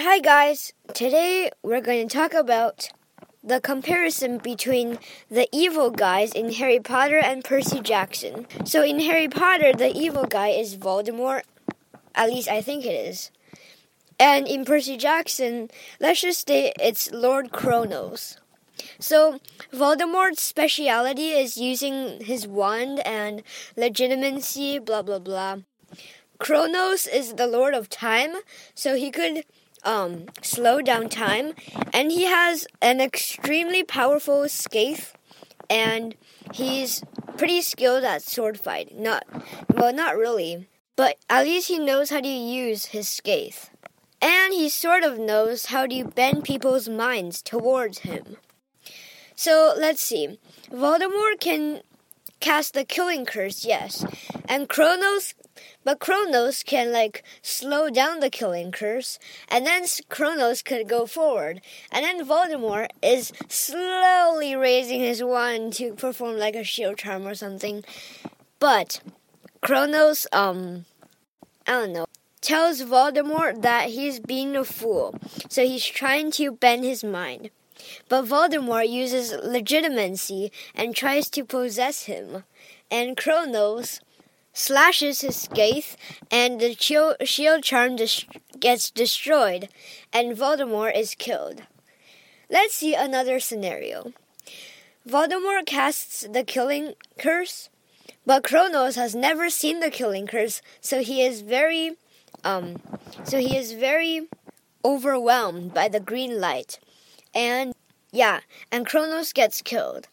Hi, 0.00 0.20
guys. 0.20 0.72
Today 0.94 1.50
we're 1.60 1.80
going 1.80 2.06
to 2.06 2.16
talk 2.16 2.32
about 2.32 2.88
the 3.42 3.60
comparison 3.60 4.38
between 4.38 5.00
the 5.28 5.48
evil 5.50 5.90
guys 5.90 6.32
in 6.32 6.52
Harry 6.52 6.78
Potter 6.78 7.18
and 7.18 7.42
Percy 7.42 7.80
Jackson. 7.80 8.46
So, 8.64 8.84
in 8.84 9.00
Harry 9.00 9.26
Potter, 9.26 9.72
the 9.72 9.90
evil 9.92 10.24
guy 10.24 10.50
is 10.50 10.76
Voldemort. 10.76 11.42
At 12.14 12.28
least 12.28 12.48
I 12.48 12.62
think 12.62 12.84
it 12.84 12.94
is. 12.94 13.32
And 14.20 14.46
in 14.46 14.64
Percy 14.64 14.96
Jackson, 14.96 15.68
let's 15.98 16.20
just 16.20 16.46
say 16.46 16.72
it's 16.78 17.10
Lord 17.10 17.50
Kronos. 17.50 18.38
So, 19.00 19.40
Voldemort's 19.72 20.42
speciality 20.42 21.30
is 21.30 21.56
using 21.56 22.20
his 22.20 22.46
wand 22.46 23.00
and 23.04 23.42
Legilimency, 23.76 24.78
blah 24.78 25.02
blah 25.02 25.18
blah. 25.18 25.56
Kronos 26.38 27.08
is 27.08 27.34
the 27.34 27.48
Lord 27.48 27.74
of 27.74 27.90
Time, 27.90 28.36
so 28.76 28.94
he 28.94 29.10
could 29.10 29.42
um, 29.84 30.26
slow 30.42 30.80
down 30.82 31.08
time, 31.08 31.52
and 31.92 32.10
he 32.10 32.24
has 32.24 32.66
an 32.80 33.00
extremely 33.00 33.82
powerful 33.82 34.48
scathe, 34.48 35.04
and 35.70 36.14
he's 36.52 37.02
pretty 37.36 37.62
skilled 37.62 38.04
at 38.04 38.22
sword 38.22 38.58
fighting. 38.58 39.02
Not 39.02 39.24
well, 39.72 39.92
not 39.92 40.16
really, 40.16 40.68
but 40.96 41.16
at 41.30 41.44
least 41.44 41.68
he 41.68 41.78
knows 41.78 42.10
how 42.10 42.20
to 42.20 42.28
use 42.28 42.86
his 42.86 43.08
scathe, 43.08 43.56
and 44.20 44.52
he 44.52 44.68
sort 44.68 45.04
of 45.04 45.18
knows 45.18 45.66
how 45.66 45.86
to 45.86 46.04
bend 46.04 46.44
people's 46.44 46.88
minds 46.88 47.42
towards 47.42 48.00
him. 48.00 48.36
So 49.34 49.74
let's 49.78 50.02
see. 50.02 50.38
Voldemort 50.70 51.38
can 51.38 51.82
cast 52.40 52.74
the 52.74 52.84
killing 52.84 53.24
curse, 53.24 53.64
yes, 53.64 54.04
and 54.48 54.68
Kronos 54.68 55.34
but 55.84 56.00
Kronos 56.00 56.62
can 56.62 56.92
like 56.92 57.24
slow 57.42 57.90
down 57.90 58.20
the 58.20 58.30
killing 58.30 58.72
curse, 58.72 59.18
and 59.48 59.66
then 59.66 59.84
Kronos 60.08 60.62
could 60.62 60.88
go 60.88 61.06
forward, 61.06 61.60
and 61.90 62.04
then 62.04 62.26
Voldemort 62.26 62.88
is 63.02 63.32
slowly 63.48 64.54
raising 64.54 65.00
his 65.00 65.22
wand 65.22 65.72
to 65.74 65.94
perform 65.94 66.36
like 66.36 66.54
a 66.54 66.64
shield 66.64 66.98
charm 66.98 67.26
or 67.26 67.34
something. 67.34 67.84
But 68.58 69.00
Kronos, 69.62 70.26
um, 70.32 70.84
I 71.66 71.72
don't 71.72 71.92
know, 71.92 72.06
tells 72.40 72.82
Voldemort 72.82 73.62
that 73.62 73.90
he's 73.90 74.20
being 74.20 74.56
a 74.56 74.64
fool, 74.64 75.14
so 75.48 75.64
he's 75.64 75.84
trying 75.84 76.30
to 76.32 76.52
bend 76.52 76.84
his 76.84 77.02
mind. 77.02 77.50
But 78.08 78.26
Voldemort 78.26 78.88
uses 78.88 79.32
Legilimency 79.32 80.50
and 80.74 80.94
tries 80.94 81.30
to 81.30 81.44
possess 81.44 82.04
him, 82.04 82.44
and 82.90 83.16
Kronos 83.16 84.00
slashes 84.52 85.20
his 85.20 85.36
scathe, 85.36 85.94
and 86.30 86.60
the 86.60 86.74
shield 86.74 87.62
charm 87.62 87.96
gets 88.58 88.90
destroyed, 88.90 89.68
and 90.12 90.36
Voldemort 90.36 90.96
is 90.96 91.14
killed. 91.14 91.62
Let's 92.50 92.74
see 92.74 92.94
another 92.94 93.40
scenario. 93.40 94.12
Voldemort 95.06 95.66
casts 95.66 96.26
the 96.30 96.44
killing 96.44 96.94
curse, 97.18 97.70
but 98.26 98.42
Kronos 98.42 98.96
has 98.96 99.14
never 99.14 99.48
seen 99.48 99.80
the 99.80 99.90
killing 99.90 100.26
curse, 100.26 100.60
so 100.80 101.02
he 101.02 101.22
is 101.22 101.40
very 101.40 101.96
um 102.44 102.80
so 103.24 103.38
he 103.38 103.56
is 103.56 103.72
very 103.72 104.28
overwhelmed 104.84 105.74
by 105.74 105.88
the 105.88 106.00
green 106.00 106.40
light. 106.40 106.78
And 107.34 107.74
yeah, 108.12 108.40
and 108.70 108.86
Kronos 108.86 109.32
gets 109.32 109.62
killed. 109.62 110.08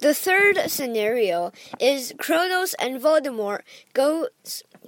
The 0.00 0.14
third 0.14 0.70
scenario 0.70 1.50
is 1.80 2.14
Kronos 2.18 2.74
and 2.74 3.00
Voldemort 3.00 3.62
go 3.94 4.28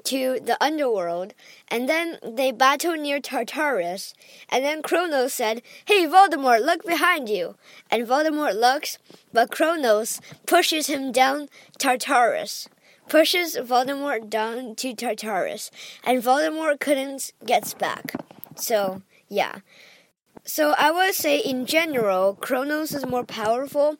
to 0.04 0.38
the 0.40 0.56
underworld, 0.62 1.34
and 1.66 1.88
then 1.88 2.18
they 2.22 2.52
battle 2.52 2.94
near 2.94 3.18
Tartarus. 3.18 4.14
And 4.48 4.64
then 4.64 4.82
Kronos 4.82 5.34
said, 5.34 5.62
Hey, 5.84 6.06
Voldemort, 6.06 6.64
look 6.64 6.84
behind 6.86 7.28
you. 7.28 7.56
And 7.90 8.06
Voldemort 8.06 8.54
looks, 8.54 8.98
but 9.32 9.50
Kronos 9.50 10.20
pushes 10.46 10.86
him 10.86 11.10
down 11.10 11.48
Tartarus. 11.78 12.68
Pushes 13.08 13.56
Voldemort 13.56 14.30
down 14.30 14.76
to 14.76 14.94
Tartarus, 14.94 15.72
and 16.04 16.22
Voldemort 16.22 16.78
couldn't 16.78 17.32
get 17.44 17.74
back. 17.80 18.14
So, 18.54 19.02
yeah. 19.28 19.56
So 20.44 20.74
I 20.78 20.92
would 20.92 21.14
say 21.14 21.38
in 21.38 21.66
general, 21.66 22.34
Kronos 22.34 22.92
is 22.92 23.04
more 23.04 23.24
powerful 23.24 23.96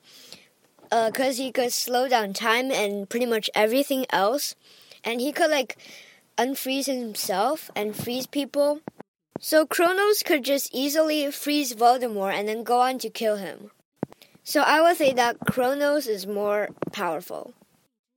because 0.91 1.39
uh, 1.39 1.43
he 1.43 1.53
could 1.53 1.73
slow 1.73 2.09
down 2.09 2.33
time 2.33 2.71
and 2.73 3.09
pretty 3.09 3.27
much 3.27 3.49
everything 3.55 4.07
else. 4.11 4.55
And 5.05 5.21
he 5.21 5.33
could 5.33 5.51
like 5.51 5.79
unfreeze 6.37 6.87
himself 6.87 7.71
and 7.77 7.95
freeze 7.95 8.27
people. 8.27 8.81
So 9.39 9.67
Kronos 9.67 10.23
could 10.23 10.45
just 10.45 10.75
easily 10.75 11.31
freeze 11.31 11.75
Voldemort 11.75 12.35
and 12.35 12.49
then 12.49 12.65
go 12.65 12.81
on 12.81 12.99
to 12.99 13.09
kill 13.09 13.37
him. 13.37 13.71
So 14.43 14.63
I 14.63 14.81
would 14.83 14.97
say 14.97 15.13
that 15.13 15.39
Kronos 15.47 16.07
is 16.07 16.27
more 16.27 16.69
powerful. 16.93 17.55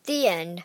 The 0.05 0.27
end. 0.27 0.63